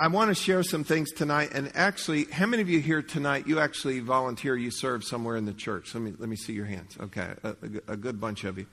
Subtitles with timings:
[0.00, 1.50] I want to share some things tonight.
[1.52, 5.44] And actually, how many of you here tonight, you actually volunteer, you serve somewhere in
[5.44, 5.92] the church?
[5.92, 6.96] Let me, let me see your hands.
[7.00, 7.56] Okay, a,
[7.88, 8.66] a, good bunch of you.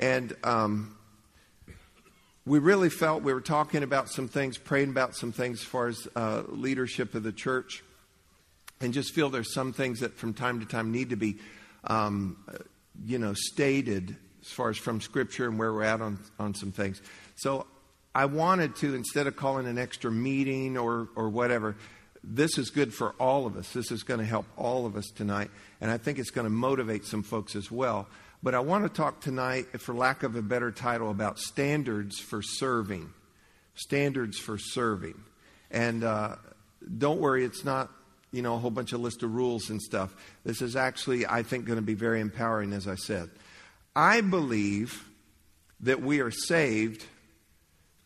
[0.00, 0.96] And um,
[2.46, 5.88] we really felt we were talking about some things, praying about some things as far
[5.88, 7.84] as uh, leadership of the church,
[8.80, 11.36] and just feel there's some things that from time to time need to be,
[11.84, 12.38] um,
[13.04, 16.72] you know, stated as far as from Scripture and where we're at on, on some
[16.72, 17.02] things.
[17.36, 17.66] So
[18.14, 21.76] I wanted to, instead of calling an extra meeting or, or whatever,
[22.22, 23.72] this is good for all of us.
[23.72, 25.50] This is going to help all of us tonight.
[25.80, 28.06] And I think it's going to motivate some folks as well.
[28.42, 32.42] But I want to talk tonight, for lack of a better title, about standards for
[32.42, 33.10] serving.
[33.74, 35.20] Standards for serving.
[35.70, 36.36] And uh,
[36.98, 37.90] don't worry, it's not,
[38.30, 40.14] you know, a whole bunch of list of rules and stuff.
[40.44, 43.30] This is actually, I think, going to be very empowering, as I said.
[43.96, 45.08] I believe
[45.80, 47.06] that we are saved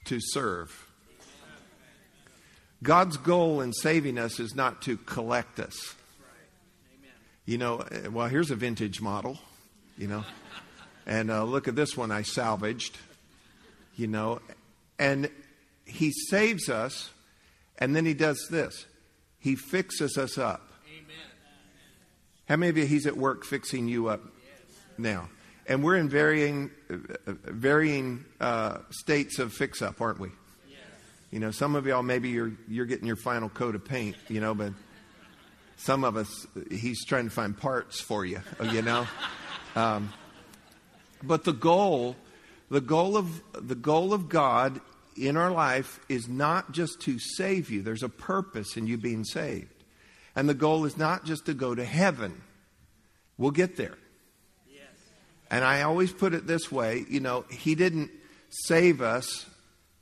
[0.07, 0.87] to serve.
[2.83, 5.95] God's goal in saving us is not to collect us.
[7.45, 9.39] You know, eh, well, here's a vintage model,
[9.97, 10.25] you know,
[11.07, 12.99] and uh, look at this one I salvaged,
[13.97, 14.41] you know,
[14.99, 15.31] and
[15.85, 17.11] He saves us,
[17.79, 18.87] and then He does this
[19.39, 20.69] He fixes us up.
[20.89, 21.17] Amen.
[22.49, 24.23] How many of you He's at work fixing you up
[24.99, 25.29] now?
[25.69, 26.71] And we're in varying,
[27.27, 30.29] varying uh, states of fix up, aren't we?
[30.69, 30.79] Yes.
[31.33, 34.41] You know, some of y'all maybe you're, you're getting your final coat of paint, you
[34.41, 34.73] know, but
[35.77, 39.07] some of us, he's trying to find parts for you, you know.
[39.77, 40.11] Um,
[41.23, 42.17] but the goal,
[42.71, 44.81] the goal of the goal of God
[45.17, 47.83] in our life is not just to save you.
[47.83, 49.85] There's a purpose in you being saved,
[50.35, 52.41] and the goal is not just to go to heaven.
[53.37, 53.99] We'll get there.
[55.51, 58.11] And I always put it this way you know, He didn't
[58.51, 59.47] save us,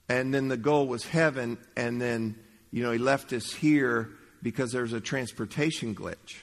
[0.08, 2.36] and then the goal was heaven, and then,
[2.70, 4.10] you know, He left us here
[4.42, 6.42] because there's a transportation glitch.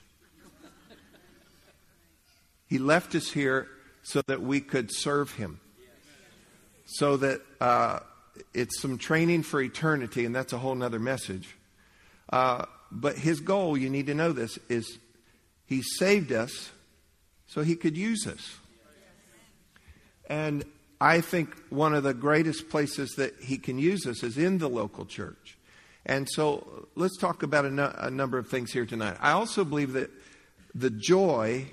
[2.67, 3.67] He left us here
[4.01, 5.59] so that we could serve Him.
[6.85, 7.99] So that uh,
[8.53, 11.55] it's some training for eternity, and that's a whole other message.
[12.29, 14.99] Uh, but His goal, you need to know this, is
[15.65, 16.71] He saved us
[17.47, 18.57] so He could use us.
[20.31, 20.63] And
[21.01, 24.69] I think one of the greatest places that he can use us is in the
[24.69, 25.57] local church.
[26.05, 29.17] And so let's talk about a, no, a, number of things here tonight.
[29.19, 30.09] I also believe that
[30.73, 31.65] the joy,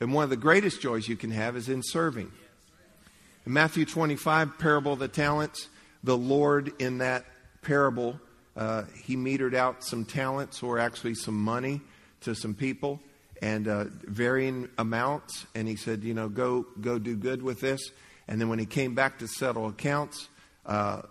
[0.00, 2.32] and one of the greatest joys you can have, is in serving.
[3.46, 5.68] In Matthew 25, parable of the talents,
[6.02, 7.24] the Lord in that
[7.62, 8.20] parable,
[8.56, 11.82] uh, he metered out some talents or actually some money
[12.22, 12.98] to some people
[13.40, 15.46] and uh, varying amounts.
[15.54, 17.90] And he said, you know, go go do good with this.
[18.28, 20.28] And then when he came back to settle accounts,
[20.64, 21.02] uh,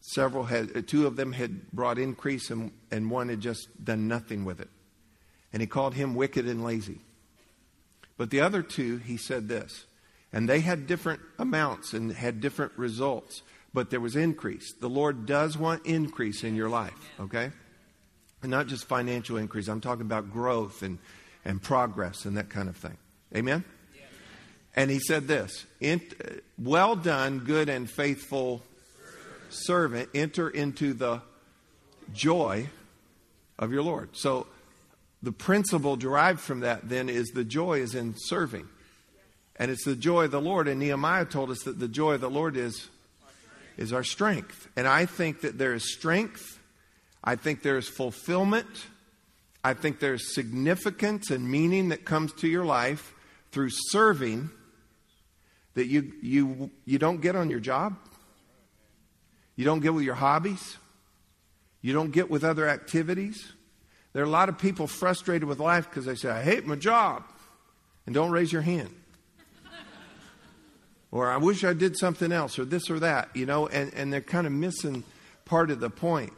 [0.00, 4.08] several had uh, two of them had brought increase, and and one had just done
[4.08, 4.70] nothing with it.
[5.52, 7.00] And he called him wicked and lazy.
[8.16, 9.86] But the other two, he said this,
[10.32, 13.42] and they had different amounts and had different results,
[13.72, 14.74] but there was increase.
[14.74, 17.52] The Lord does want increase in your life, okay?
[18.42, 19.68] And not just financial increase.
[19.68, 20.98] I'm talking about growth and
[21.44, 22.96] and progress and that kind of thing.
[23.34, 23.64] Amen?
[24.76, 25.66] And he said this
[26.58, 28.62] Well done, good and faithful
[29.50, 30.10] servant.
[30.14, 31.22] Enter into the
[32.12, 32.68] joy
[33.58, 34.10] of your Lord.
[34.16, 34.46] So
[35.22, 38.68] the principle derived from that then is the joy is in serving.
[39.56, 40.68] And it's the joy of the Lord.
[40.68, 42.88] And Nehemiah told us that the joy of the Lord is,
[43.76, 44.68] is our strength.
[44.76, 46.60] And I think that there is strength.
[47.24, 48.68] I think there is fulfillment.
[49.64, 53.14] I think there's significance and meaning that comes to your life
[53.50, 54.50] through serving
[55.74, 57.96] that you, you, you don't get on your job.
[59.56, 60.76] You don't get with your hobbies.
[61.82, 63.52] You don't get with other activities.
[64.12, 66.76] There are a lot of people frustrated with life because they say, I hate my
[66.76, 67.24] job.
[68.06, 68.90] And don't raise your hand.
[71.10, 74.12] or I wish I did something else, or this or that, you know, and, and
[74.12, 75.04] they're kind of missing
[75.44, 76.32] part of the point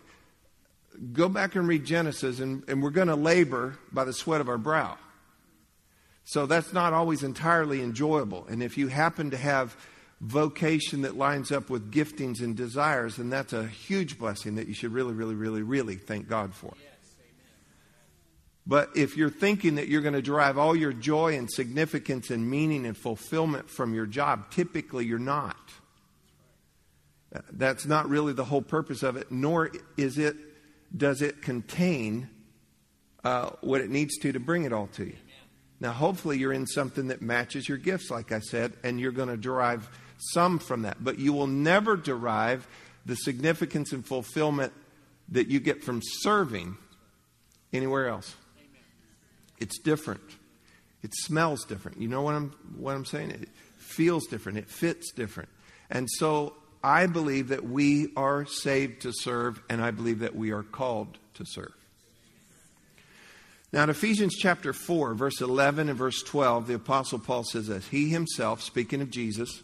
[1.13, 4.49] go back and read Genesis, and, and we're going to labor by the sweat of
[4.49, 4.99] our brow.
[6.25, 8.47] So that's not always entirely enjoyable.
[8.49, 9.77] And if you happen to have
[10.21, 14.75] vocation that lines up with giftings and desires, then that's a huge blessing that you
[14.75, 16.75] should really, really, really, really thank God for.
[18.67, 22.49] But if you're thinking that you're going to derive all your joy and significance and
[22.49, 25.57] meaning and fulfillment from your job, typically you're not.
[27.51, 30.37] That's not really the whole purpose of it, nor is it
[30.97, 32.29] does it contain
[33.25, 35.17] uh, what it needs to to bring it all to you.
[35.79, 39.29] Now, hopefully, you're in something that matches your gifts, like I said, and you're going
[39.29, 39.89] to derive
[40.33, 41.03] some from that.
[41.03, 42.67] But you will never derive
[43.07, 44.73] the significance and fulfillment
[45.31, 46.77] that you get from serving
[47.73, 48.35] anywhere else.
[49.59, 50.21] It's different.
[51.03, 52.01] It smells different.
[52.01, 53.31] You know what I'm what I'm saying?
[53.31, 53.49] It
[53.79, 54.59] feels different.
[54.59, 55.49] It fits different.
[55.89, 60.51] And so I believe that we are saved to serve, and I believe that we
[60.53, 61.75] are called to serve.
[63.73, 67.87] Now, in Ephesians chapter 4, verse 11 and verse 12, the Apostle Paul says this
[67.89, 69.63] He himself, speaking of Jesus,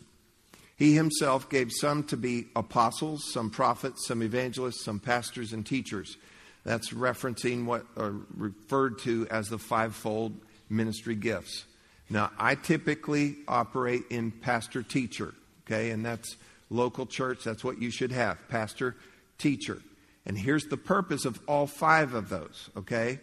[0.76, 6.16] he himself gave some to be apostles, some prophets, some evangelists, some pastors and teachers.
[6.64, 10.34] That's referencing what are referred to as the fivefold
[10.68, 11.64] ministry gifts.
[12.10, 15.34] Now, I typically operate in pastor teacher,
[15.64, 16.36] okay, and that's
[16.70, 17.44] local church.
[17.44, 18.96] That's what you should have pastor,
[19.38, 19.80] teacher.
[20.24, 23.20] And here's the purpose of all five of those, okay?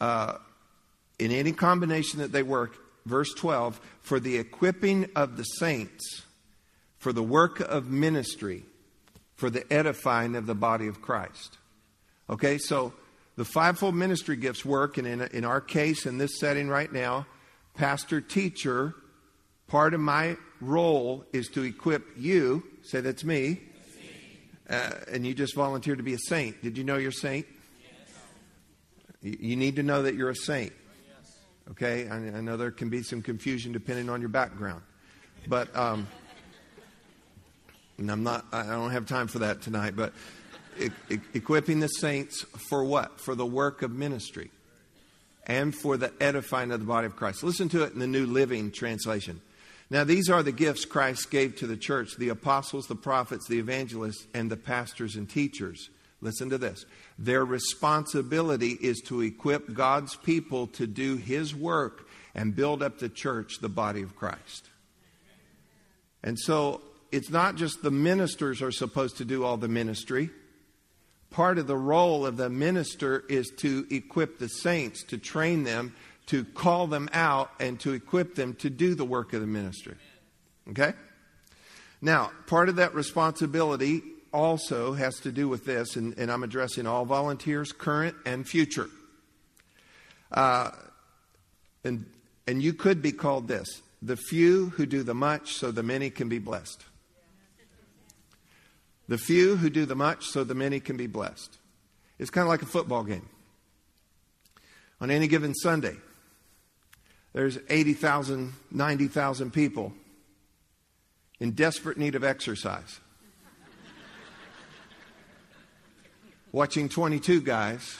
[0.00, 0.34] Uh,
[1.18, 6.22] in any combination that they work, verse 12, for the equipping of the saints,
[6.98, 8.62] for the work of ministry,
[9.34, 11.58] for the edifying of the body of Christ.
[12.28, 12.92] Okay, so
[13.36, 17.26] the fivefold ministry gifts work, and in, in our case, in this setting right now,
[17.74, 18.94] pastor teacher,
[19.68, 22.64] part of my role is to equip you.
[22.86, 23.58] Say that's me.
[24.70, 26.62] Uh, and you just volunteered to be a saint.
[26.62, 27.46] Did you know you're a saint?
[29.22, 30.72] You, need to know that you're a saint.
[31.72, 32.08] Okay?
[32.08, 34.82] I, I, know there can be some confusion depending on your background.
[35.48, 36.06] But, um,
[37.98, 40.12] and I'm not, I don't have time for that tonight, but
[40.80, 43.20] e- e- equipping the saints for what?
[43.20, 44.50] For the work of ministry
[45.44, 47.42] and for the edifying of the body of Christ.
[47.42, 49.40] Listen to it in the New Living Translation.
[49.88, 53.58] Now, these are the gifts Christ gave to the church the apostles, the prophets, the
[53.58, 55.90] evangelists, and the pastors and teachers.
[56.20, 56.86] Listen to this.
[57.18, 63.08] Their responsibility is to equip God's people to do His work and build up the
[63.08, 64.70] church, the body of Christ.
[66.22, 66.80] And so
[67.12, 70.30] it's not just the ministers are supposed to do all the ministry.
[71.30, 75.94] Part of the role of the minister is to equip the saints, to train them
[76.26, 79.94] to call them out and to equip them to do the work of the ministry.
[80.70, 80.92] Okay?
[82.00, 84.02] Now, part of that responsibility
[84.32, 88.88] also has to do with this, and, and I'm addressing all volunteers, current and future.
[90.30, 90.70] Uh,
[91.84, 92.04] and,
[92.46, 96.10] and you could be called this the few who do the much so the many
[96.10, 96.84] can be blessed.
[99.08, 101.56] The few who do the much so the many can be blessed.
[102.18, 103.28] It's kind of like a football game.
[105.00, 105.96] On any given Sunday,
[107.36, 109.92] there's 80,000, 90,000 people
[111.38, 112.98] in desperate need of exercise.
[116.50, 117.98] Watching 22 guys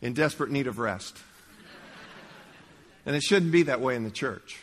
[0.00, 1.18] in desperate need of rest.
[3.04, 4.60] And it shouldn't be that way in the church.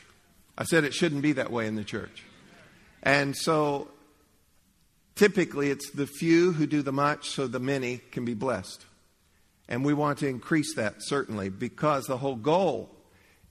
[0.58, 2.24] I said it shouldn't be that way in the church.
[3.04, 3.88] And so
[5.14, 8.84] typically it's the few who do the much so the many can be blessed.
[9.68, 12.96] And we want to increase that certainly because the whole goal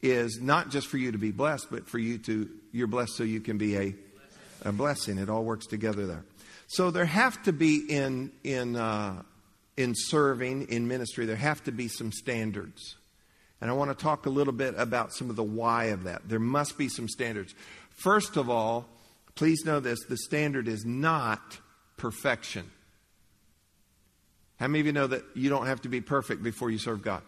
[0.02, 3.24] is not just for you to be blessed, but for you to, you're blessed so
[3.24, 3.94] you can be a,
[4.62, 5.18] a blessing.
[5.18, 6.24] It all works together there.
[6.68, 9.22] So there have to be in, in, uh,
[9.76, 12.96] in serving, in ministry, there have to be some standards.
[13.60, 16.28] And I want to talk a little bit about some of the why of that.
[16.28, 17.54] There must be some standards.
[17.90, 18.86] First of all,
[19.34, 21.58] please know this the standard is not
[21.96, 22.70] perfection.
[24.60, 27.02] How many of you know that you don't have to be perfect before you serve
[27.02, 27.22] God?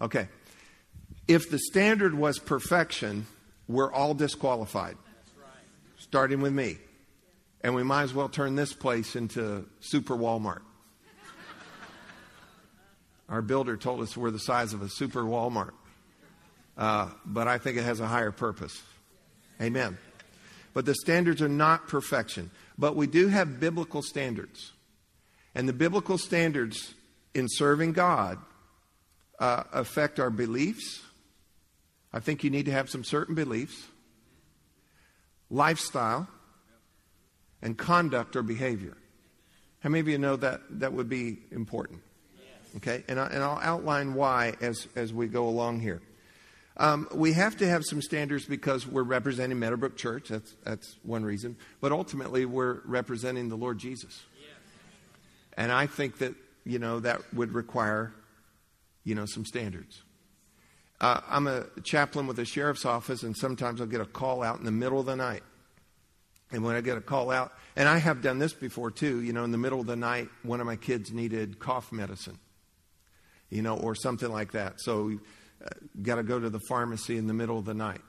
[0.00, 0.28] Okay.
[1.28, 3.26] If the standard was perfection,
[3.68, 4.96] we're all disqualified,
[5.98, 6.78] starting with me.
[7.62, 10.62] And we might as well turn this place into Super Walmart.
[13.28, 15.72] Our builder told us we're the size of a Super Walmart.
[16.76, 18.82] Uh, but I think it has a higher purpose.
[19.60, 19.96] Amen.
[20.74, 22.50] But the standards are not perfection.
[22.76, 24.72] But we do have biblical standards.
[25.54, 26.94] And the biblical standards
[27.34, 28.38] in serving God
[29.38, 31.00] uh, affect our beliefs,
[32.12, 33.86] I think you need to have some certain beliefs,
[35.50, 36.28] lifestyle,
[37.62, 38.96] and conduct or behavior.
[39.80, 42.00] How many of you know that that would be important?
[42.76, 46.00] Okay, and, I, and I'll outline why as, as we go along here.
[46.78, 50.28] Um, we have to have some standards because we're representing Meadowbrook Church.
[50.28, 51.56] That's, that's one reason.
[51.82, 54.22] But ultimately, we're representing the Lord Jesus.
[55.54, 58.14] And I think that, you know, that would require,
[59.04, 60.00] you know, some standards.
[61.02, 64.60] Uh, I'm a chaplain with the sheriff's office, and sometimes I'll get a call out
[64.60, 65.42] in the middle of the night.
[66.52, 69.32] And when I get a call out, and I have done this before too, you
[69.32, 72.38] know, in the middle of the night, one of my kids needed cough medicine,
[73.50, 74.80] you know, or something like that.
[74.80, 75.18] So,
[75.64, 75.68] uh,
[76.02, 78.00] got to go to the pharmacy in the middle of the night.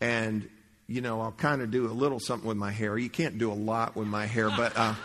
[0.00, 0.48] And,
[0.86, 2.96] you know, I'll kind of do a little something with my hair.
[2.96, 4.72] You can't do a lot with my hair, but.
[4.76, 4.94] Uh,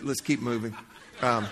[0.00, 0.74] let's keep moving.
[1.20, 1.46] Um,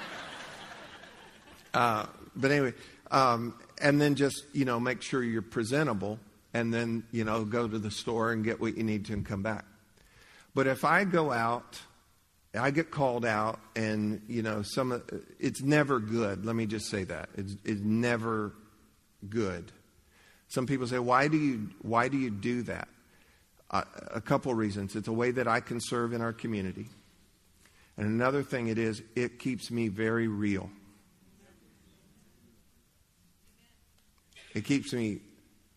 [1.74, 2.74] uh, but anyway,
[3.10, 6.18] um, and then just, you know, make sure you're presentable
[6.54, 9.24] and then, you know, go to the store and get what you need to and
[9.24, 9.64] come back.
[10.54, 11.80] But if I go out,
[12.54, 15.02] I get called out and, you know, some,
[15.38, 16.44] it's never good.
[16.44, 17.28] Let me just say that.
[17.36, 18.54] It's, it's never
[19.28, 19.70] good.
[20.48, 22.88] Some people say, why do you, why do, you do that?
[23.70, 23.82] Uh,
[24.14, 24.96] a couple reasons.
[24.96, 26.86] It's a way that I can serve in our community.
[27.98, 30.70] And another thing it is, it keeps me very real.
[34.54, 35.20] It keeps me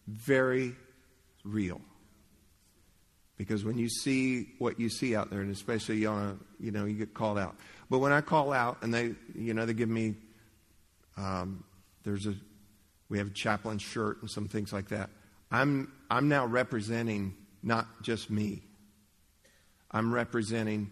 [0.08, 0.76] very
[1.44, 1.82] real.
[3.38, 7.14] Because when you see what you see out there, and especially you know, you get
[7.14, 7.56] called out.
[7.90, 10.16] But when I call out and they, you know, they give me,
[11.18, 11.64] um,
[12.04, 12.36] there's a,
[13.10, 15.10] we have a chaplain shirt and some things like that.
[15.52, 18.62] I'm, I'm now representing not just me.
[19.90, 20.90] I'm representing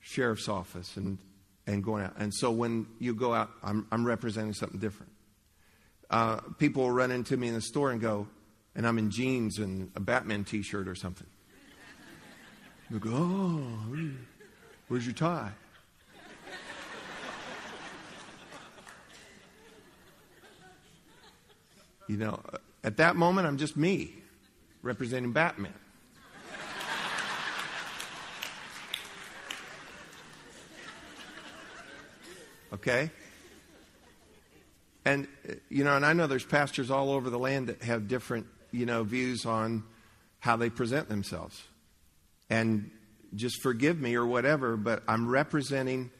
[0.00, 1.18] sheriff's office and,
[1.66, 2.14] and going out.
[2.16, 5.12] And so when you go out, I'm, I'm representing something different.
[6.10, 8.26] Uh, people will run into me in the store and go,
[8.74, 11.26] and I'm in jeans and a Batman t shirt or something.
[12.90, 14.10] They'll go, oh,
[14.88, 15.52] where's your tie?
[22.06, 22.40] You know,
[22.82, 24.14] at that moment, I'm just me
[24.82, 25.74] representing Batman.
[32.72, 33.10] Okay?
[35.08, 35.26] And,
[35.70, 38.84] you know, and I know there's pastors all over the land that have different, you
[38.84, 39.82] know, views on
[40.38, 41.62] how they present themselves.
[42.50, 42.90] And
[43.34, 46.10] just forgive me or whatever, but I'm representing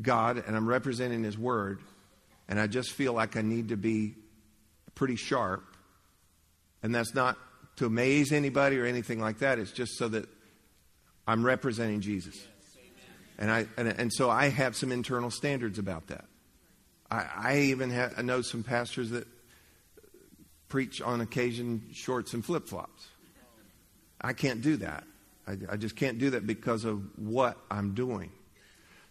[0.00, 1.82] God and I'm representing His Word.
[2.48, 4.14] And I just feel like I need to be
[4.94, 5.62] pretty sharp.
[6.82, 7.36] And that's not
[7.76, 9.58] to amaze anybody or anything like that.
[9.58, 10.26] It's just so that
[11.26, 12.42] I'm representing Jesus.
[13.38, 16.24] And, I, and, and so I have some internal standards about that.
[17.14, 19.26] I, I even have, I know some pastors that
[20.68, 23.06] preach on occasion shorts and flip flops.
[24.20, 25.04] I can't do that.
[25.46, 28.32] I, I just can't do that because of what I'm doing.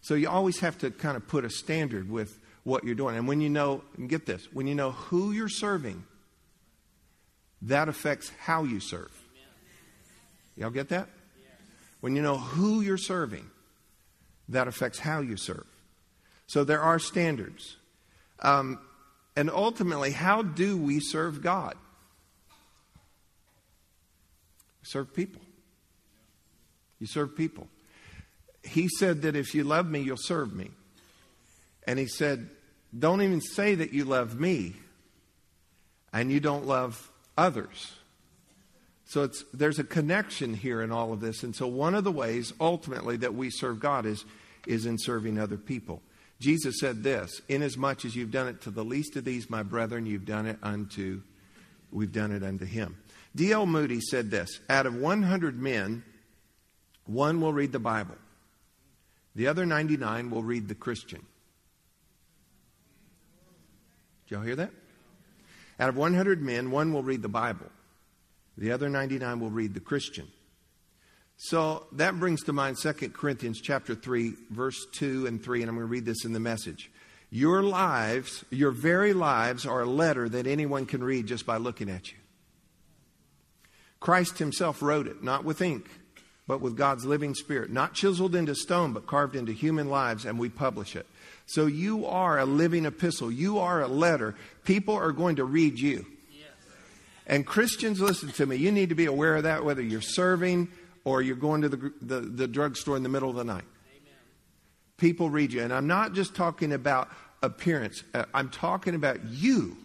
[0.01, 3.15] So you always have to kind of put a standard with what you're doing.
[3.15, 6.03] And when you know, get this, when you know who you're serving,
[7.61, 9.11] that affects how you serve.
[10.57, 11.07] Y'all get that?
[12.01, 13.49] When you know who you're serving,
[14.49, 15.65] that affects how you serve.
[16.47, 17.77] So there are standards.
[18.43, 18.79] Um,
[19.35, 21.75] and ultimately, how do we serve God?
[24.81, 25.41] We serve people.
[26.99, 27.67] You serve people.
[28.63, 30.71] He said that if you love me, you'll serve me.
[31.85, 32.49] And he said,
[32.97, 34.75] Don't even say that you love me
[36.13, 37.93] and you don't love others.
[39.05, 41.43] So it's, there's a connection here in all of this.
[41.43, 44.23] And so one of the ways ultimately that we serve God is,
[44.65, 46.01] is in serving other people.
[46.43, 50.05] Jesus said this, inasmuch as you've done it to the least of these, my brethren,
[50.05, 51.21] you've done it unto,
[51.89, 52.97] we've done it unto him.
[53.33, 53.65] D.L.
[53.65, 56.03] Moody said this, out of 100 men,
[57.05, 58.17] one will read the Bible.
[59.35, 61.25] The other 99 will read the Christian.
[64.27, 64.71] Did y'all hear that?
[65.79, 67.71] Out of 100 men, one will read the Bible.
[68.57, 70.27] The other 99 will read the Christian.
[71.45, 75.75] So that brings to mind 2 Corinthians chapter 3 verse 2 and 3 and I'm
[75.75, 76.89] going to read this in the message.
[77.31, 81.89] Your lives, your very lives are a letter that anyone can read just by looking
[81.89, 82.17] at you.
[83.99, 85.89] Christ himself wrote it, not with ink,
[86.47, 90.39] but with God's living spirit, not chiseled into stone, but carved into human lives, and
[90.39, 91.07] we publish it.
[91.45, 93.29] So you are a living epistle.
[93.29, 94.35] You are a letter.
[94.63, 96.05] People are going to read you.
[97.27, 98.55] And Christians, listen to me.
[98.55, 100.69] You need to be aware of that, whether you're serving
[101.05, 103.63] or you're going to the, the, the drugstore in the middle of the night.
[103.89, 104.13] Amen.
[104.97, 105.61] People read you.
[105.61, 107.09] And I'm not just talking about
[107.41, 109.77] appearance, uh, I'm talking about you.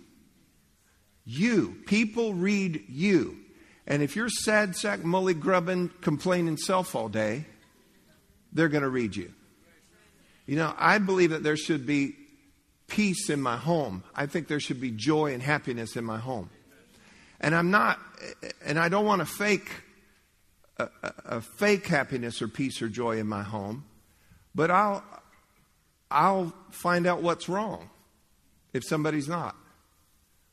[1.25, 1.77] You.
[1.87, 3.37] People read you.
[3.87, 7.47] And if you're sad sack, mully grubbing, complaining self all day,
[8.53, 9.33] they're going to read you.
[10.47, 12.15] You know, I believe that there should be
[12.87, 14.03] peace in my home.
[14.15, 16.49] I think there should be joy and happiness in my home.
[17.41, 17.99] And I'm not,
[18.65, 19.71] and I don't want to fake
[20.79, 23.85] a, a, fake happiness or peace or joy in my home,
[24.55, 25.03] but I'll,
[26.11, 27.91] I'll find out what's wrong
[28.73, 29.57] if somebody's not.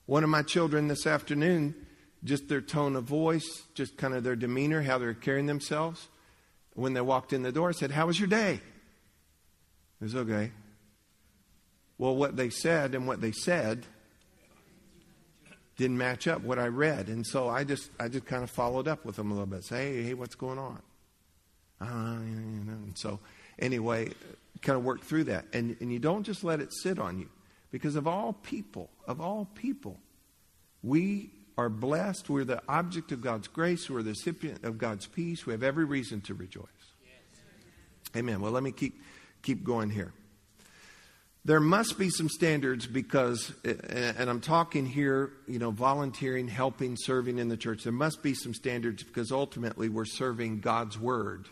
[0.05, 1.75] One of my children this afternoon,
[2.23, 6.07] just their tone of voice, just kind of their demeanor, how they're carrying themselves,
[6.73, 8.59] when they walked in the door, said, How was your day?
[10.01, 10.51] It was okay.
[11.97, 13.85] Well, what they said and what they said
[15.77, 18.87] didn't match up what I read, and so I just I just kind of followed
[18.87, 19.63] up with them a little bit.
[19.65, 20.81] Say, hey, hey, what's going on?
[21.81, 23.19] Uh, and so
[23.59, 24.09] anyway,
[24.61, 25.45] kind of work through that.
[25.53, 27.29] And, and you don't just let it sit on you.
[27.71, 29.99] Because of all people, of all people,
[30.81, 32.29] we are blessed.
[32.29, 33.89] We're the object of God's grace.
[33.89, 35.45] We're the recipient of God's peace.
[35.45, 36.65] We have every reason to rejoice.
[37.03, 37.41] Yes.
[38.15, 38.39] Amen.
[38.39, 39.01] Well, let me keep,
[39.41, 40.13] keep going here.
[41.45, 47.37] There must be some standards because, and I'm talking here, you know, volunteering, helping, serving
[47.37, 47.83] in the church.
[47.83, 51.47] There must be some standards because ultimately we're serving God's Word.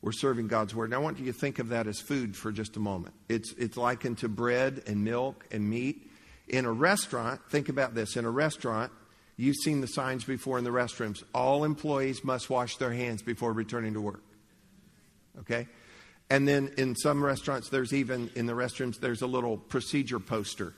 [0.00, 0.86] We're serving God's Word.
[0.86, 3.14] And I want you to think of that as food for just a moment.
[3.28, 6.10] It's, it's likened to bread and milk and meat.
[6.48, 8.16] In a restaurant, think about this.
[8.16, 8.92] In a restaurant,
[9.36, 11.22] you've seen the signs before in the restrooms.
[11.34, 14.22] All employees must wash their hands before returning to work.
[15.40, 15.66] Okay?
[16.28, 20.74] And then in some restaurants, there's even in the restrooms, there's a little procedure poster.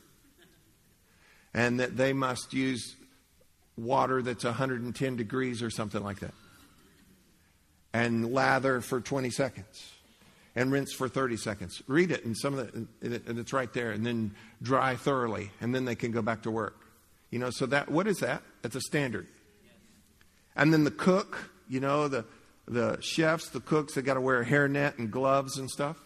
[1.54, 2.96] And that they must use
[3.76, 6.34] water that's 110 degrees or something like that.
[7.94, 9.92] And lather for 20 seconds.
[10.54, 11.82] And rinse for 30 seconds.
[11.86, 13.92] Read it, and some of the, and it's right there.
[13.92, 16.76] And then dry thoroughly, and then they can go back to work.
[17.30, 18.42] You know, so that, what is that?
[18.64, 19.28] It's a standard.
[20.56, 22.24] And then the cook, you know, the,
[22.68, 26.00] the chefs, the cooks, they got to wear a hairnet and gloves and stuff.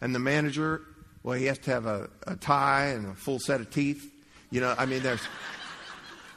[0.00, 0.82] And the manager,
[1.22, 4.12] well, he has to have a, a tie and a full set of teeth.
[4.50, 5.22] You know, I mean, there's,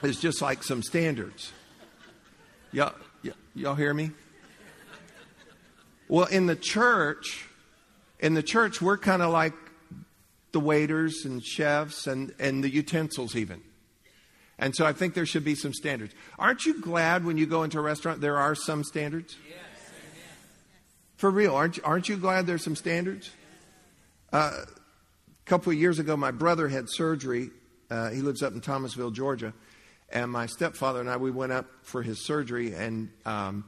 [0.01, 1.51] there's just like some standards.
[2.71, 2.93] Y'all,
[3.53, 4.11] y'all hear me?
[6.07, 7.45] Well, in the church,
[8.19, 9.53] in the church, we're kind of like
[10.53, 13.61] the waiters and chefs and, and the utensils, even.
[14.59, 16.13] And so I think there should be some standards.
[16.37, 19.37] Aren't you glad when you go into a restaurant there are some standards?
[19.47, 19.57] Yes.
[21.15, 23.31] For real, aren't you, aren't you glad there's some standards?
[24.33, 27.51] Uh, a couple of years ago, my brother had surgery.
[27.89, 29.53] Uh, he lives up in Thomasville, Georgia.
[30.11, 32.73] And my stepfather and I, we went up for his surgery.
[32.73, 33.63] And um,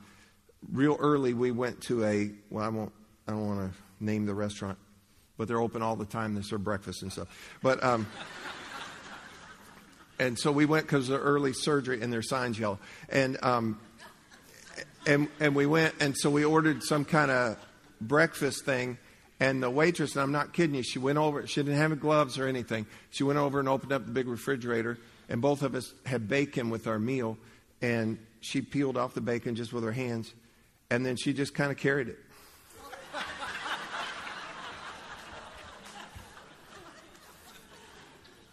[0.71, 2.91] real early, we went to a, well, I, won't,
[3.27, 4.77] I don't want to name the restaurant,
[5.38, 6.36] but they're open all the time.
[6.36, 7.29] They serve breakfast and stuff.
[7.63, 7.81] But.
[7.81, 8.07] Um,
[10.22, 12.77] and so we went because of the early surgery and their signs yellow.
[13.10, 13.79] And, um,
[15.07, 17.57] and, and we went, and so we ordered some kind of
[18.00, 19.00] breakfast thing.
[19.40, 22.38] And the waitress, and I'm not kidding you, she went over, she didn't have gloves
[22.38, 22.86] or anything.
[23.10, 26.70] She went over and opened up the big refrigerator, and both of us had bacon
[26.70, 27.40] with our meal.
[27.81, 30.31] And she peeled off the bacon just with her hands,
[30.92, 32.20] and then she just kind of carried it.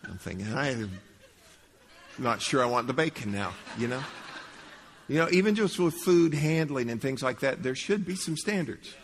[0.05, 0.75] I'm thinking, I
[2.19, 4.03] not sure I want the bacon now, you know?
[5.09, 8.37] You know, even just with food handling and things like that, there should be some
[8.37, 8.95] standards.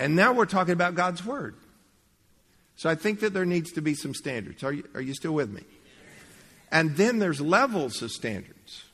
[0.00, 1.54] And now we're talking about God's Word.
[2.74, 4.64] So I think that there needs to be some standards.
[4.64, 5.62] Are you, are you still with me?
[6.72, 8.84] And then there's levels of standards.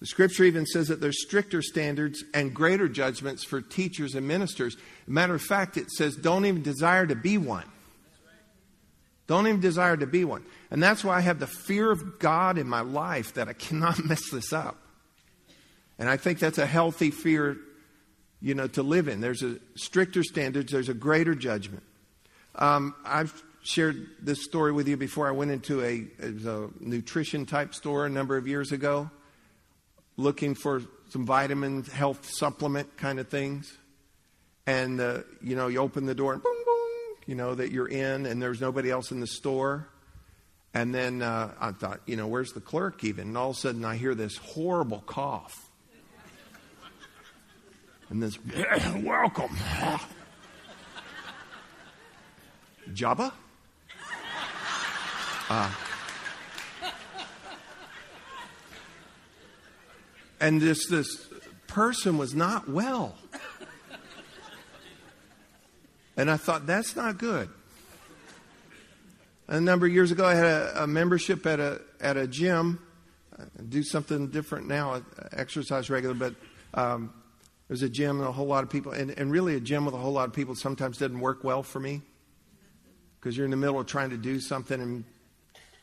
[0.00, 4.76] The scripture even says that there's stricter standards and greater judgments for teachers and ministers.
[5.06, 7.66] matter of fact, it says don't even desire to be one.
[9.32, 10.44] Don't even desire to be one.
[10.70, 14.04] And that's why I have the fear of God in my life that I cannot
[14.04, 14.76] mess this up.
[15.98, 17.56] And I think that's a healthy fear,
[18.42, 19.22] you know, to live in.
[19.22, 21.82] There's a stricter standards, there's a greater judgment.
[22.56, 25.26] Um, I've shared this story with you before.
[25.28, 29.10] I went into a, a nutrition type store a number of years ago
[30.18, 33.78] looking for some vitamin health supplement kind of things.
[34.66, 36.61] And, uh, you know, you open the door and boom,
[37.26, 39.86] you know, that you're in and there's nobody else in the store.
[40.74, 43.28] And then uh, I thought, you know, where's the clerk even?
[43.28, 45.70] And all of a sudden I hear this horrible cough.
[48.08, 48.38] And this,
[49.02, 49.56] welcome.
[52.90, 53.32] Jabba?
[55.48, 55.70] Uh,
[60.40, 61.28] and this, this
[61.66, 63.16] person was not well.
[66.16, 67.48] And I thought, that's not good.
[69.48, 72.78] A number of years ago, I had a, a membership at a, at a gym.
[73.38, 76.34] I do something different now, I exercise regular, but
[76.74, 77.12] um,
[77.68, 78.92] there's a gym and a whole lot of people.
[78.92, 81.62] And, and really, a gym with a whole lot of people sometimes doesn't work well
[81.62, 82.02] for me
[83.18, 84.80] because you're in the middle of trying to do something.
[84.80, 85.04] And,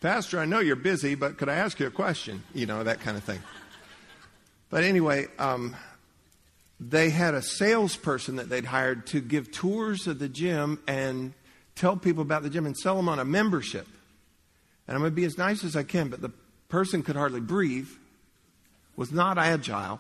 [0.02, 2.44] Pastor, I know you're busy, but could I ask you a question?
[2.54, 3.40] You know, that kind of thing.
[4.70, 5.76] But anyway, um,
[6.80, 11.34] they had a salesperson that they'd hired to give tours of the gym and
[11.76, 13.88] tell people about the gym and sell them on a membership.
[14.88, 16.32] And I'm going to be as nice as I can, but the
[16.70, 17.90] person could hardly breathe,
[18.96, 20.00] was not agile,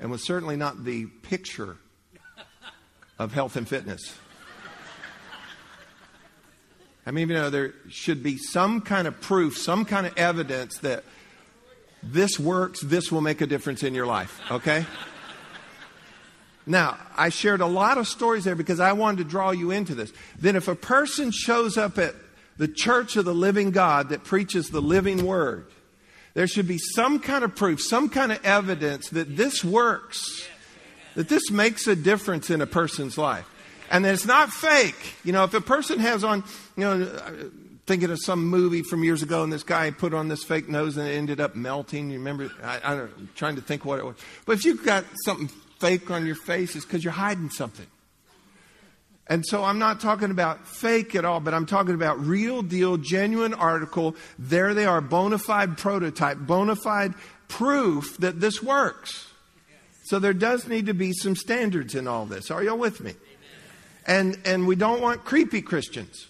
[0.00, 1.76] and was certainly not the picture
[3.18, 4.16] of health and fitness.
[7.04, 10.78] I mean, you know, there should be some kind of proof, some kind of evidence
[10.78, 11.04] that
[12.02, 14.84] this works, this will make a difference in your life, okay?
[16.68, 19.94] Now, I shared a lot of stories there because I wanted to draw you into
[19.94, 20.12] this.
[20.38, 22.14] Then, if a person shows up at
[22.58, 25.66] the church of the living God that preaches the living word,
[26.34, 30.46] there should be some kind of proof, some kind of evidence that this works,
[31.14, 33.46] that this makes a difference in a person's life.
[33.90, 35.14] And that it's not fake.
[35.24, 36.44] You know, if a person has on,
[36.76, 37.50] you know,
[37.86, 40.98] thinking of some movie from years ago, and this guy put on this fake nose
[40.98, 42.10] and it ended up melting.
[42.10, 42.50] You remember?
[42.62, 44.16] I, I don't know, trying to think what it was.
[44.44, 45.48] But if you've got something
[45.78, 47.86] fake on your face, is because you're hiding something.
[49.28, 52.96] And so I'm not talking about fake at all, but I'm talking about real deal,
[52.96, 54.16] genuine article.
[54.38, 57.14] There they are, bona fide prototype, bona fide
[57.46, 59.28] proof that this works.
[60.04, 62.50] So there does need to be some standards in all this.
[62.50, 63.14] Are y'all with me?
[64.06, 66.26] And, and we don't want creepy Christians.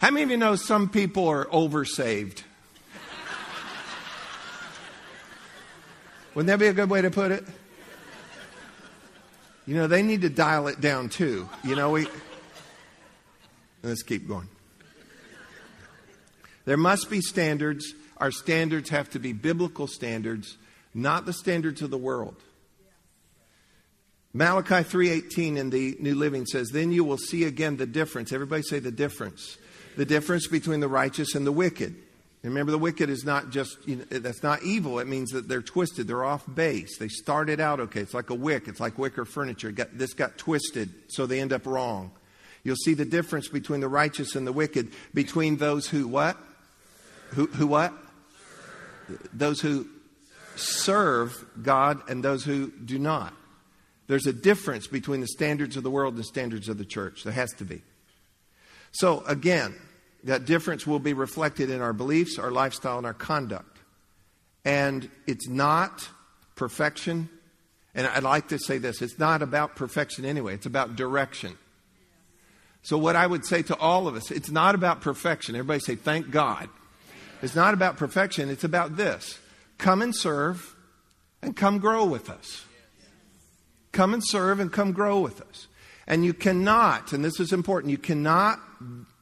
[0.00, 2.42] How many of you know some people are oversaved?
[6.36, 7.44] Wouldn't that be a good way to put it?
[9.64, 11.48] You know, they need to dial it down too.
[11.64, 12.08] You know, we.
[13.82, 14.46] Let's keep going.
[16.66, 17.94] There must be standards.
[18.18, 20.58] Our standards have to be biblical standards,
[20.92, 22.36] not the standards of the world.
[24.34, 28.62] Malachi 3:18 in the New Living says, "Then you will see again the difference." Everybody
[28.62, 29.56] say the difference.
[29.96, 31.94] The difference between the righteous and the wicked.
[32.50, 34.98] Remember, the wicked is not just, you know, that's not evil.
[34.98, 36.06] It means that they're twisted.
[36.06, 36.98] They're off base.
[36.98, 38.00] They started out okay.
[38.00, 38.68] It's like a wick.
[38.68, 39.70] It's like wicker furniture.
[39.72, 42.10] Got, this got twisted, so they end up wrong.
[42.62, 46.36] You'll see the difference between the righteous and the wicked, between those who what?
[47.30, 47.92] Who, who what?
[49.32, 49.86] Those who
[50.56, 53.32] serve God and those who do not.
[54.08, 57.24] There's a difference between the standards of the world and the standards of the church.
[57.24, 57.82] There has to be.
[58.92, 59.74] So, again,
[60.26, 63.78] that difference will be reflected in our beliefs, our lifestyle, and our conduct.
[64.64, 66.08] And it's not
[66.56, 67.28] perfection.
[67.94, 71.56] And I'd like to say this it's not about perfection anyway, it's about direction.
[72.82, 75.56] So, what I would say to all of us, it's not about perfection.
[75.56, 76.68] Everybody say, thank God.
[77.42, 79.38] It's not about perfection, it's about this
[79.78, 80.74] come and serve
[81.42, 82.64] and come grow with us.
[83.92, 85.68] Come and serve and come grow with us.
[86.06, 88.60] And you cannot, and this is important, you cannot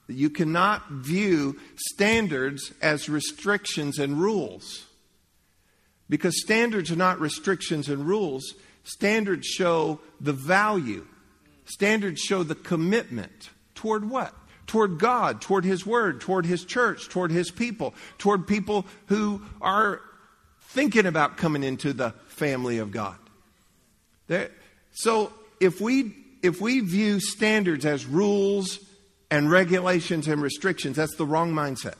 [0.08, 4.86] you cannot view standards as restrictions and rules.
[6.08, 8.54] Because standards are not restrictions and rules.
[8.84, 11.06] Standards show the value.
[11.64, 14.34] Standards show the commitment toward what?
[14.66, 20.00] Toward God, toward His Word, toward His church, toward His people, toward people who are
[20.60, 23.16] thinking about coming into the family of God.
[24.26, 24.50] There,
[24.92, 28.78] so if we if we view standards as rules
[29.30, 31.94] and regulations and restrictions, that's the wrong mindset.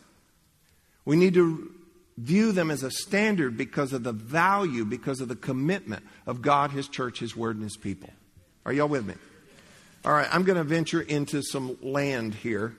[1.05, 1.71] We need to
[2.17, 6.71] view them as a standard because of the value, because of the commitment of God,
[6.71, 8.11] His church, His word, and His people.
[8.65, 9.15] Are y'all with me?
[10.05, 12.77] All right, I'm going to venture into some land here,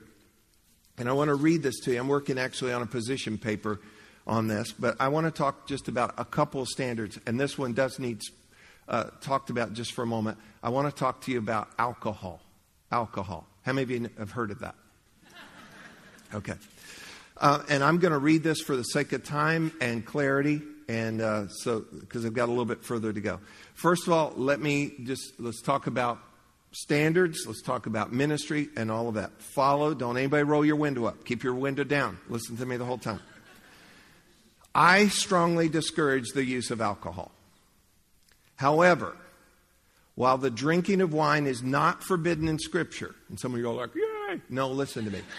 [0.96, 2.00] and I want to read this to you.
[2.00, 3.80] I'm working actually on a position paper
[4.26, 7.58] on this, but I want to talk just about a couple of standards, and this
[7.58, 8.20] one does need
[8.88, 10.38] uh, talked about just for a moment.
[10.62, 12.40] I want to talk to you about alcohol.
[12.92, 13.46] Alcohol.
[13.66, 14.76] How many of you have heard of that?
[16.32, 16.54] Okay.
[17.36, 21.20] Uh, and I'm going to read this for the sake of time and clarity, and
[21.20, 23.40] uh, so because I've got a little bit further to go.
[23.74, 26.20] First of all, let me just let's talk about
[26.70, 27.44] standards.
[27.44, 29.32] Let's talk about ministry and all of that.
[29.42, 29.94] Follow.
[29.94, 31.24] Don't anybody roll your window up.
[31.24, 32.18] Keep your window down.
[32.28, 33.20] Listen to me the whole time.
[34.76, 37.32] I strongly discourage the use of alcohol.
[38.54, 39.16] However,
[40.16, 43.74] while the drinking of wine is not forbidden in Scripture, and some of you are
[43.74, 44.40] like, yay!
[44.48, 45.20] No, listen to me.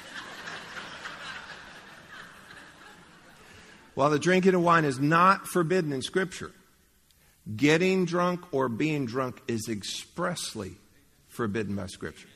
[3.95, 6.51] While the drinking of wine is not forbidden in Scripture,
[7.55, 10.75] getting drunk or being drunk is expressly
[11.27, 12.27] forbidden by Scripture.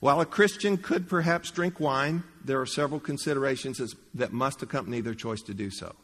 [0.00, 3.80] While a Christian could perhaps drink wine, there are several considerations
[4.14, 5.94] that must accompany their choice to do so.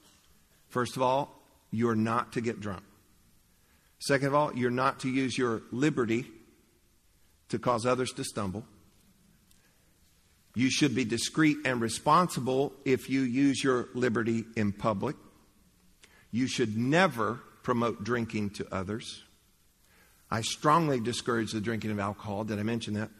[0.68, 2.84] First of all, you're not to get drunk.
[3.98, 6.26] Second of all, you're not to use your liberty
[7.48, 8.64] to cause others to stumble.
[10.54, 15.16] You should be discreet and responsible if you use your liberty in public.
[16.30, 19.22] You should never promote drinking to others.
[20.30, 22.44] I strongly discourage the drinking of alcohol.
[22.44, 23.10] Did I mention that?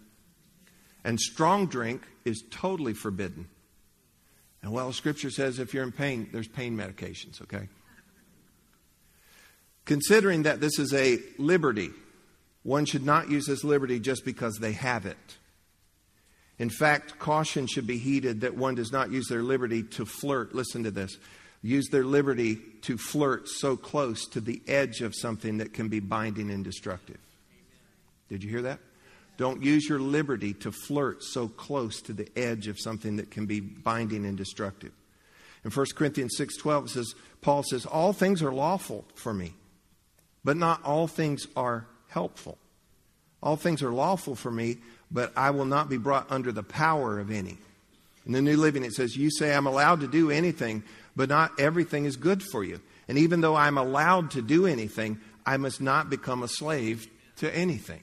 [1.04, 3.48] And strong drink is totally forbidden.
[4.62, 7.68] And well, Scripture says if you're in pain, there's pain medications, okay?
[9.88, 11.88] Considering that this is a liberty,
[12.62, 15.38] one should not use this liberty just because they have it.
[16.59, 20.55] In fact, caution should be heeded that one does not use their liberty to flirt.
[20.55, 21.16] Listen to this
[21.62, 26.01] use their liberty to flirt so close to the edge of something that can be
[26.01, 27.18] binding and destructive.
[28.29, 28.81] Did you hear that?
[29.38, 33.46] Don't use your liberty to flirt so close to the edge of something that can
[33.46, 34.92] be binding and destructive.
[35.64, 39.55] In 1 Corinthians 6:12 it says Paul says all things are lawful for me,
[40.44, 42.59] but not all things are helpful.
[43.42, 44.79] All things are lawful for me,
[45.11, 47.59] but I will not be brought under the power of any.
[48.27, 50.83] In the New Living, it says, You say I'm allowed to do anything,
[51.16, 52.81] but not everything is good for you.
[53.09, 57.55] And even though I'm allowed to do anything, I must not become a slave to
[57.55, 58.01] anything.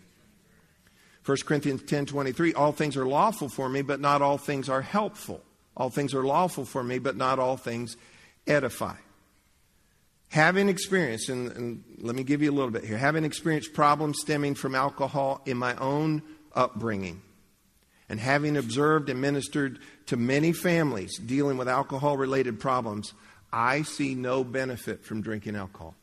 [1.25, 4.81] 1 Corinthians 10 23, all things are lawful for me, but not all things are
[4.81, 5.41] helpful.
[5.77, 7.97] All things are lawful for me, but not all things
[8.47, 8.95] edify.
[10.29, 14.19] Having experienced, and, and, let me give you a little bit here, having experienced problems
[14.19, 16.21] stemming from alcohol in my own
[16.53, 17.21] upbringing,
[18.09, 23.13] and having observed and ministered to many families dealing with alcohol related problems,
[23.51, 25.95] I see no benefit from drinking alcohol.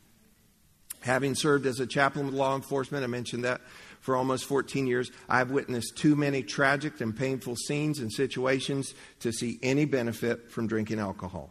[1.00, 3.60] Having served as a chaplain with law enforcement, I mentioned that
[4.00, 9.32] for almost 14 years, I've witnessed too many tragic and painful scenes and situations to
[9.32, 11.50] see any benefit from drinking alcohol.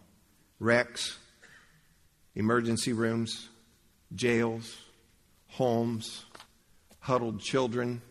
[0.59, 1.17] Wrecks,
[2.35, 3.49] emergency rooms,
[4.13, 4.77] jails,
[5.47, 6.25] homes,
[6.99, 8.01] huddled children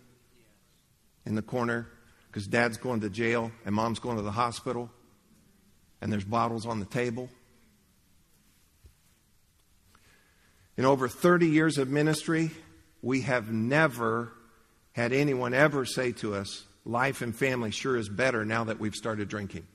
[1.24, 1.86] in the corner
[2.26, 4.90] because dad's going to jail and mom's going to the hospital
[6.00, 7.28] and there's bottles on the table.
[10.76, 12.50] In over 30 years of ministry,
[13.02, 14.32] we have never
[14.92, 18.94] had anyone ever say to us, Life and family sure is better now that we've
[18.94, 19.66] started drinking.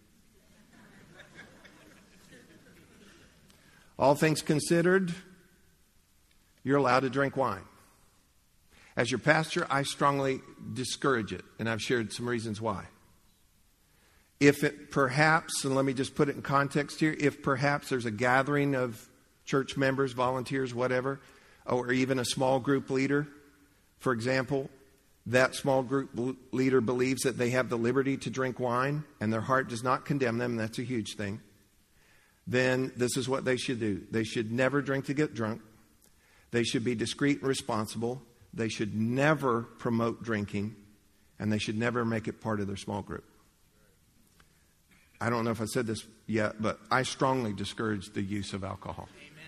[3.97, 5.13] All things considered,
[6.63, 7.63] you're allowed to drink wine.
[8.97, 10.41] As your pastor, I strongly
[10.73, 12.85] discourage it, and I've shared some reasons why.
[14.39, 18.05] If it perhaps, and let me just put it in context here, if perhaps there's
[18.05, 19.07] a gathering of
[19.45, 21.19] church members, volunteers, whatever,
[21.65, 23.27] or even a small group leader,
[23.99, 24.69] for example,
[25.25, 29.41] that small group leader believes that they have the liberty to drink wine and their
[29.41, 31.41] heart does not condemn them, that's a huge thing,
[32.47, 34.03] then this is what they should do.
[34.11, 35.61] They should never drink to get drunk.
[36.51, 38.21] They should be discreet and responsible.
[38.53, 40.75] They should never promote drinking,
[41.39, 43.25] and they should never make it part of their small group.
[45.19, 48.63] I don't know if I said this yet, but I strongly discourage the use of
[48.63, 49.09] alcohol.
[49.17, 49.43] Amen.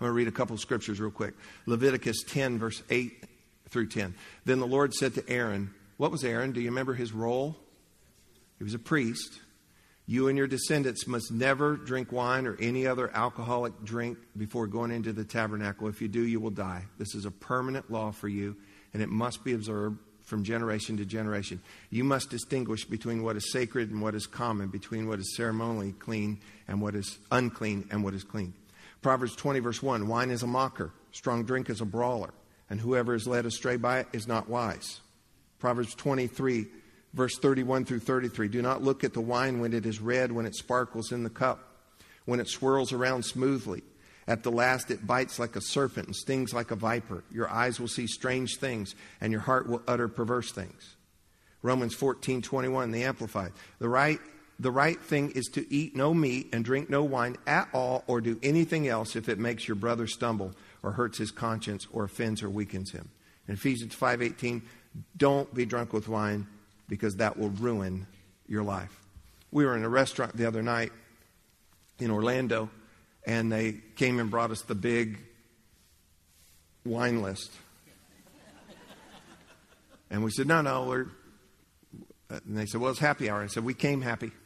[0.00, 1.34] I'm going to read a couple of scriptures real quick.
[1.66, 3.24] Leviticus 10, verse 8
[3.68, 4.14] through 10.
[4.44, 6.52] Then the Lord said to Aaron, What was Aaron?
[6.52, 7.56] Do you remember his role?
[8.58, 9.40] He was a priest.
[10.10, 14.90] You and your descendants must never drink wine or any other alcoholic drink before going
[14.90, 15.86] into the tabernacle.
[15.86, 16.86] If you do, you will die.
[16.98, 18.56] This is a permanent law for you,
[18.92, 21.62] and it must be observed from generation to generation.
[21.90, 25.92] You must distinguish between what is sacred and what is common, between what is ceremonially
[25.92, 28.52] clean and what is unclean and what is clean.
[29.02, 32.34] Proverbs 20, verse 1 Wine is a mocker, strong drink is a brawler,
[32.68, 35.02] and whoever is led astray by it is not wise.
[35.60, 36.66] Proverbs 23,
[37.14, 40.46] verse 31 through 33 Do not look at the wine when it is red, when
[40.46, 41.60] it sparkles in the cup,
[42.24, 43.82] when it swirls around smoothly.
[44.26, 47.24] At the last, it bites like a serpent and stings like a viper.
[47.32, 50.94] Your eyes will see strange things, and your heart will utter perverse things.
[51.62, 53.52] Romans 14, 21, the Amplified.
[53.78, 54.20] The right
[54.60, 58.20] the right thing is to eat no meat and drink no wine at all or
[58.20, 62.42] do anything else if it makes your brother stumble or hurts his conscience or offends
[62.42, 63.08] or weakens him.
[63.48, 64.60] In Ephesians 5:18,
[65.16, 66.46] don't be drunk with wine
[66.90, 68.06] because that will ruin
[68.46, 68.94] your life.
[69.50, 70.92] We were in a restaurant the other night
[71.98, 72.68] in Orlando
[73.26, 75.18] and they came and brought us the big
[76.84, 77.50] wine list.
[80.10, 81.06] And we said, "No, no, we're
[82.30, 83.42] and they said, Well, it's happy hour.
[83.42, 84.32] I said, We came happy.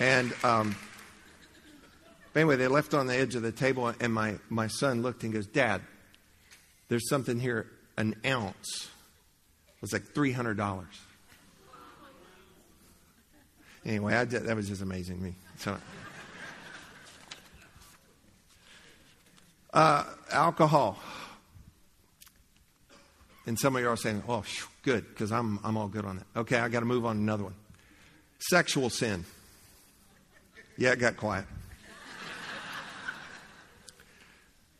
[0.00, 0.74] And um,
[2.34, 5.32] anyway, they left on the edge of the table, and my, my son looked and
[5.32, 5.82] goes, Dad,
[6.88, 8.88] there's something here, an ounce.
[9.76, 10.84] It was like $300.
[13.84, 15.34] Anyway, did, that was just amazing to me.
[15.58, 15.76] So,
[19.74, 20.98] uh, alcohol.
[23.46, 24.44] And some of you are saying, oh,
[24.82, 26.40] good, because I'm, I'm all good on that.
[26.40, 27.54] Okay, I got to move on to another one.
[28.38, 29.24] Sexual sin.
[30.78, 31.44] Yeah, it got quiet.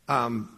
[0.09, 0.57] Um,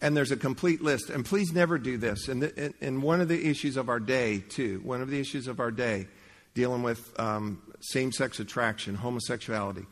[0.00, 1.10] and there's a complete list.
[1.10, 2.28] And please never do this.
[2.28, 5.46] And, the, and one of the issues of our day, too, one of the issues
[5.46, 6.06] of our day
[6.54, 9.86] dealing with um, same sex attraction, homosexuality,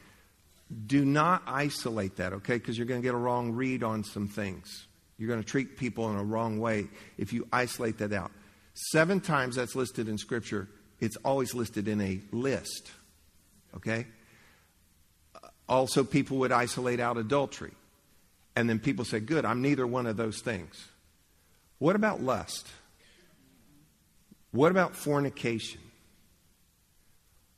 [0.87, 2.55] do not isolate that, okay?
[2.55, 4.87] Because you're going to get a wrong read on some things.
[5.19, 8.33] You're going to treat people in a wrong way if you isolate that out.
[8.75, 10.69] Seven times that's listed in Scripture.
[11.01, 12.91] It's always listed in a list.
[13.77, 14.07] Okay?
[15.69, 17.73] Also, people would isolate out adultery.
[18.57, 20.89] And then people say, Good, I'm neither one of those things.
[21.79, 22.69] What about lust?
[24.53, 25.81] What about fornication?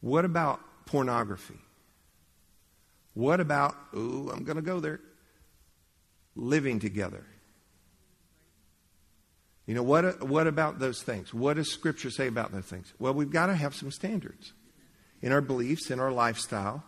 [0.00, 1.58] What about pornography?
[3.12, 5.00] What about, ooh, I'm going to go there,
[6.34, 7.24] living together?
[9.66, 11.34] You know, what, what about those things?
[11.34, 12.92] What does Scripture say about those things?
[12.98, 14.52] Well, we've got to have some standards
[15.22, 16.84] in our beliefs, in our lifestyle,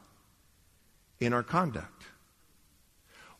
[1.18, 2.04] in our conduct.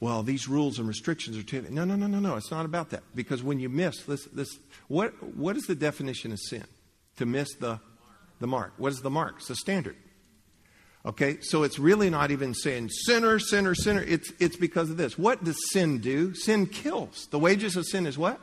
[0.00, 1.66] Well, these rules and restrictions are too.
[1.70, 2.36] No, no, no, no, no.
[2.36, 3.02] It's not about that.
[3.14, 6.64] Because when you miss this, this what, what is the definition of sin?
[7.16, 7.80] To miss the,
[8.38, 8.74] the mark.
[8.76, 9.36] What is the mark?
[9.38, 9.96] It's the standard.
[11.04, 14.02] Okay, so it's really not even saying sinner, sinner, sinner.
[14.02, 15.18] It's, it's because of this.
[15.18, 16.34] What does sin do?
[16.34, 17.26] Sin kills.
[17.30, 18.40] The wages of sin is what?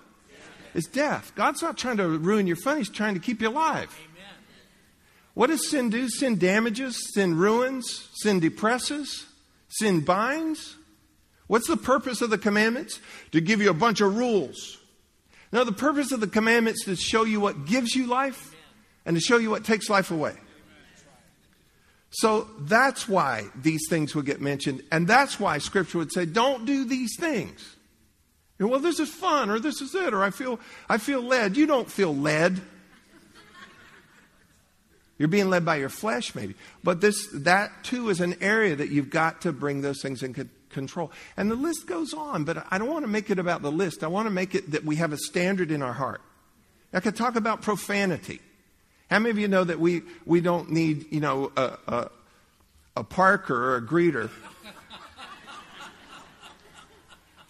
[0.73, 1.31] It's death.
[1.35, 3.95] God's not trying to ruin your fun, He's trying to keep you alive.
[4.11, 4.29] Amen.
[5.33, 6.09] What does sin do?
[6.09, 9.25] Sin damages, sin ruins, sin depresses,
[9.69, 10.75] sin binds.
[11.47, 12.99] What's the purpose of the commandments?
[13.31, 14.77] To give you a bunch of rules.
[15.51, 18.55] Now, the purpose of the commandments is to show you what gives you life
[19.05, 20.33] and to show you what takes life away.
[22.09, 26.65] So that's why these things would get mentioned, and that's why Scripture would say, "Don't
[26.65, 27.75] do these things."
[28.57, 31.57] well, this is fun, or this is it, or I feel, I feel led.
[31.57, 32.61] You don't feel led.
[35.17, 36.55] You're being led by your flesh, maybe.
[36.83, 40.33] But this, that too is an area that you've got to bring those things in
[40.75, 41.11] control.
[41.35, 44.03] And the list goes on, but I don't want to make it about the list.
[44.03, 46.21] I want to make it that we have a standard in our heart.
[46.93, 48.39] I could talk about profanity.
[49.09, 52.09] How many of you know that we, we don't need, you know, a, a,
[52.97, 54.29] a Parker or a greeter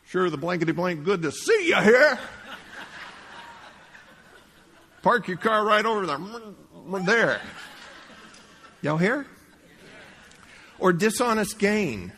[0.07, 2.17] Sure, the blankety blank, good to see you here.
[5.01, 6.19] Park your car right over there.
[7.05, 7.41] There.
[8.81, 9.27] Y'all here?
[10.79, 12.11] Or dishonest gain.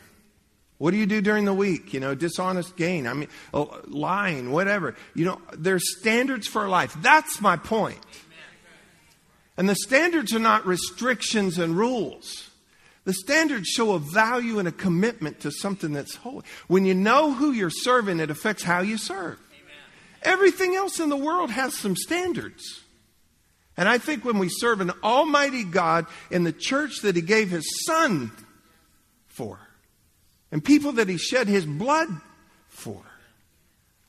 [0.78, 1.92] What do you do during the week?
[1.92, 3.06] You know, dishonest gain.
[3.06, 4.94] I mean, oh, lying, whatever.
[5.14, 6.96] You know, there's standards for life.
[7.00, 7.98] That's my point.
[9.56, 12.50] And the standards are not restrictions and rules.
[13.04, 16.44] The standards show a value and a commitment to something that's holy.
[16.68, 19.40] When you know who you're serving, it affects how you serve.
[20.22, 22.84] Everything else in the world has some standards.
[23.76, 27.50] And I think when we serve an almighty God in the church that he gave
[27.50, 28.30] his son
[29.28, 29.58] for,
[30.50, 32.08] and people that he shed his blood
[32.68, 33.02] for,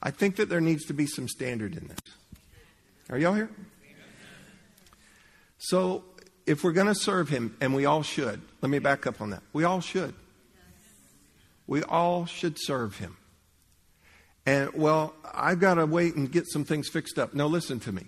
[0.02, 2.00] I think that there needs to be some standard in this.
[3.10, 3.50] Are y'all here?
[5.58, 6.04] So
[6.46, 9.32] if we're going to serve him, and we all should, let me back up on
[9.32, 9.44] that.
[9.54, 10.14] We all should.
[11.68, 13.18] We all should serve him.
[14.46, 17.34] And, well, I've got to wait and get some things fixed up.
[17.34, 18.06] No, listen to me.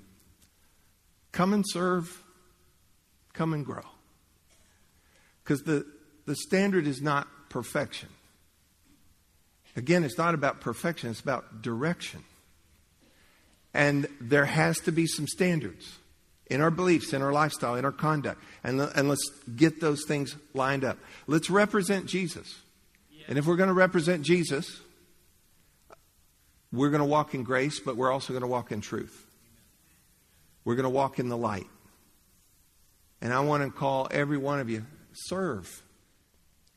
[1.31, 2.23] Come and serve,
[3.33, 3.85] come and grow.
[5.43, 5.85] Because the,
[6.25, 8.09] the standard is not perfection.
[9.75, 12.23] Again, it's not about perfection, it's about direction.
[13.73, 15.97] And there has to be some standards
[16.47, 18.43] in our beliefs, in our lifestyle, in our conduct.
[18.63, 20.97] And, and let's get those things lined up.
[21.25, 22.53] Let's represent Jesus.
[23.29, 24.81] And if we're going to represent Jesus,
[26.73, 29.25] we're going to walk in grace, but we're also going to walk in truth.
[30.65, 31.67] We're going to walk in the light.
[33.21, 35.81] And I want to call every one of you serve,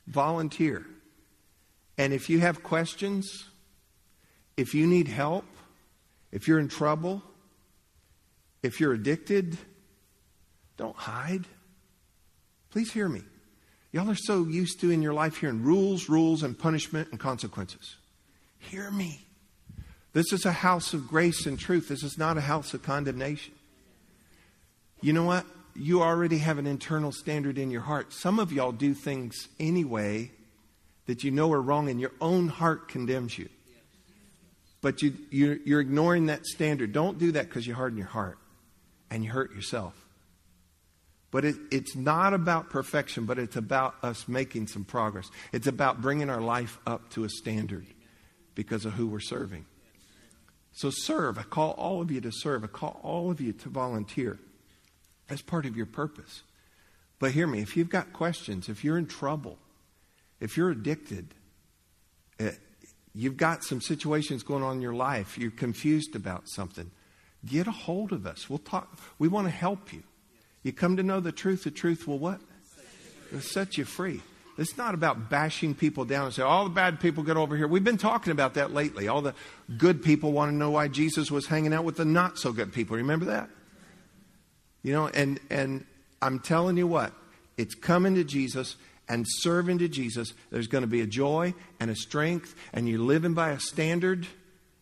[0.07, 0.87] volunteer.
[1.97, 3.45] And if you have questions,
[4.57, 5.45] if you need help,
[6.33, 7.23] if you're in trouble,
[8.63, 9.57] if you're addicted,
[10.77, 11.45] don't hide.
[12.71, 13.23] Please hear me.
[13.93, 17.97] Y'all are so used to in your life hearing rules, rules, and punishment and consequences.
[18.59, 19.21] Hear me.
[20.13, 21.89] This is a house of grace and truth.
[21.89, 23.55] This is not a house of condemnation.
[25.01, 25.47] You know what?
[25.77, 28.13] You already have an internal standard in your heart.
[28.13, 30.31] Some of y'all do things anyway
[31.07, 33.49] that you know are wrong, and your own heart condemns you.
[34.81, 36.93] But you, you, are ignoring that standard.
[36.93, 38.39] Don't do that because you harden your heart
[39.11, 39.95] and you hurt yourself.
[41.31, 45.31] But it, it's not about perfection, but it's about us making some progress.
[45.53, 47.87] It's about bringing our life up to a standard
[48.55, 49.65] because of who we're serving.
[50.73, 51.39] So serve.
[51.39, 52.63] I call all of you to serve.
[52.63, 54.39] I call all of you to volunteer.
[55.29, 56.43] That's part of your purpose.
[57.19, 59.59] But hear me, if you've got questions, if you're in trouble,
[60.45, 61.35] if you're addicted,
[62.39, 62.53] eh,
[63.15, 66.91] you've got some situations going on in your life, you're confused about something,
[67.47, 68.49] Get a hold of us.
[68.49, 68.99] We'll talk.
[69.19, 70.03] We want to help you.
[70.63, 71.65] You come to know the truth.
[71.65, 72.41] The truth will what?
[73.29, 74.23] It'll set you free.
[74.57, 77.67] It's not about bashing people down and say, all the bad people get over here.
[77.67, 79.09] We've been talking about that lately.
[79.09, 79.35] All the
[79.77, 82.73] good people want to know why Jesus was hanging out with the not so good
[82.73, 82.97] people.
[82.97, 83.51] Remember that?
[84.83, 85.85] You know, and, and
[86.23, 87.13] I'm telling you what,
[87.57, 88.77] it's coming to Jesus
[89.09, 90.33] and serving to Jesus.
[90.51, 94.27] There's going to be a joy and a strength, and you're living by a standard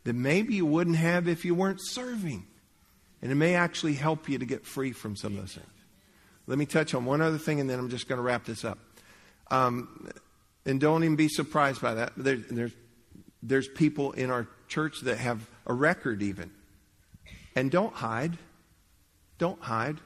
[0.05, 2.47] that maybe you wouldn't have if you weren't serving.
[3.21, 5.67] And it may actually help you to get free from some of those things.
[6.47, 8.65] Let me touch on one other thing, and then I'm just going to wrap this
[8.65, 8.79] up.
[9.51, 10.11] Um,
[10.67, 12.13] and don't even be surprised by that.
[12.17, 12.73] There, there's,
[13.43, 16.51] there's people in our church that have a record, even.
[17.55, 18.39] And don't hide.
[19.39, 19.99] Don't hide.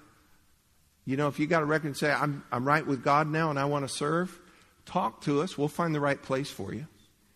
[1.07, 3.49] You know, if you got a record and say, I'm, I'm right with God now
[3.49, 4.39] and I want to serve,
[4.85, 5.57] talk to us.
[5.57, 6.87] We'll find the right place for you.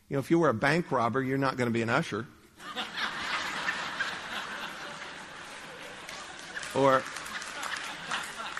[0.08, 2.26] You know, if you were a bank robber, you're not going to be an usher.
[6.74, 7.04] or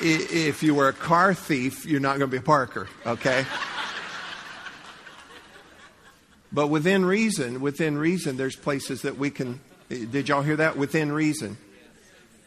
[0.01, 3.45] if you were a car thief, you're not going to be a parker, okay?
[6.53, 9.59] but within reason, within reason, there's places that we can.
[9.89, 10.77] Did y'all hear that?
[10.77, 11.57] Within reason.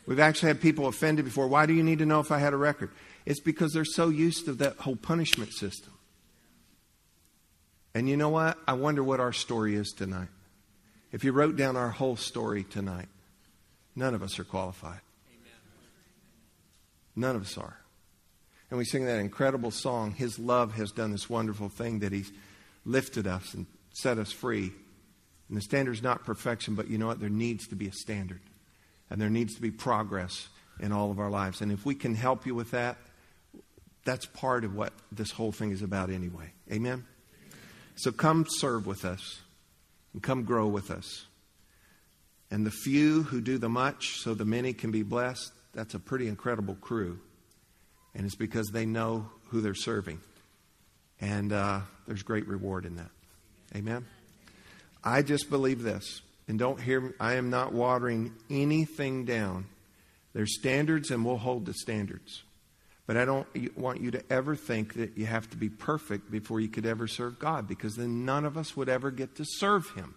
[0.06, 1.48] We've actually had people offended before.
[1.48, 2.92] Why do you need to know if I had a record?
[3.26, 5.94] It's because they're so used to that whole punishment system.
[7.96, 8.58] And you know what?
[8.68, 10.30] I wonder what our story is tonight.
[11.12, 13.08] If you wrote down our whole story tonight,
[13.96, 15.00] none of us are qualified.
[17.16, 17.78] None of us are.
[18.72, 22.32] And we sing that incredible song, His love has done this wonderful thing that He's
[22.86, 24.72] lifted us and set us free.
[25.48, 27.20] And the standard is not perfection, but you know what?
[27.20, 28.42] There needs to be a standard.
[29.14, 30.48] And there needs to be progress
[30.80, 31.62] in all of our lives.
[31.62, 32.98] And if we can help you with that,
[34.06, 36.52] that's part of what this whole thing is about anyway.
[36.72, 37.06] Amen?
[37.96, 39.42] So come serve with us
[40.14, 41.28] and come grow with us.
[42.50, 46.00] And the few who do the much so the many can be blessed, that's a
[46.00, 47.20] pretty incredible crew.
[48.16, 50.22] And it's because they know who they're serving.
[51.22, 53.12] And uh, there's great reward in that.
[53.76, 54.08] Amen?
[55.04, 59.66] I just believe this and don't hear me, I am not watering anything down.
[60.34, 62.44] There's standards, and we'll hold the standards.
[63.06, 66.60] But I don't want you to ever think that you have to be perfect before
[66.60, 69.90] you could ever serve God, because then none of us would ever get to serve
[69.92, 70.16] Him.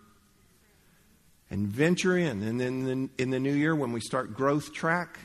[1.51, 2.43] And venture in.
[2.43, 5.19] And then in the new year, when we start growth track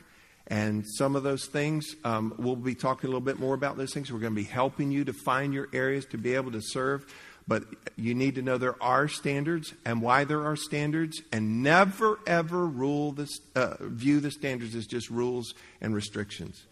[0.47, 3.93] and some of those things, um, we'll be talking a little bit more about those
[3.93, 4.11] things.
[4.11, 7.11] We're going to be helping you to find your areas to be able to serve.
[7.51, 7.65] But
[7.97, 12.65] you need to know there are standards and why there are standards, and never ever
[12.65, 16.65] rule this, uh, view the standards as just rules and restrictions.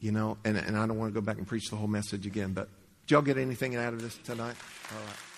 [0.00, 2.26] You know, and, and I don't want to go back and preach the whole message
[2.26, 2.70] again, but
[3.06, 4.56] did y'all get anything out of this tonight?
[4.94, 5.35] All right.